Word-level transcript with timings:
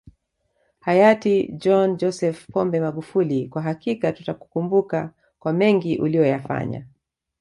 Hayati 0.79 1.33
DkJohn 1.43 1.97
Joseph 1.97 2.47
Pombe 2.53 2.79
Magufuli 2.79 3.47
kwa 3.47 3.61
hakika 3.61 4.11
tutakukumbuka 4.11 5.09
kwa 5.39 5.53
mengi 5.53 5.97
uliyoyafanya 5.97 6.85